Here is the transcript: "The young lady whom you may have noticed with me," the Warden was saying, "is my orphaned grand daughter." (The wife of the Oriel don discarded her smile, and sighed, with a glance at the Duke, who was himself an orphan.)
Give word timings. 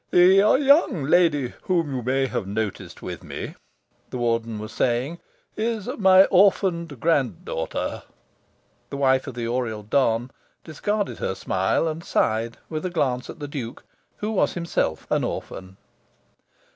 "The 0.09 0.33
young 0.61 1.03
lady 1.03 1.53
whom 1.61 1.93
you 1.95 2.01
may 2.01 2.25
have 2.25 2.47
noticed 2.47 3.03
with 3.03 3.23
me," 3.23 3.53
the 4.09 4.17
Warden 4.17 4.57
was 4.57 4.71
saying, 4.71 5.19
"is 5.55 5.87
my 5.99 6.23
orphaned 6.25 6.99
grand 6.99 7.45
daughter." 7.45 8.01
(The 8.89 8.97
wife 8.97 9.27
of 9.27 9.35
the 9.35 9.45
Oriel 9.47 9.83
don 9.83 10.31
discarded 10.63 11.19
her 11.19 11.35
smile, 11.35 11.87
and 11.87 12.03
sighed, 12.03 12.57
with 12.67 12.83
a 12.83 12.89
glance 12.89 13.29
at 13.29 13.37
the 13.37 13.47
Duke, 13.47 13.83
who 14.17 14.31
was 14.31 14.53
himself 14.53 15.05
an 15.11 15.23
orphan.) 15.23 15.77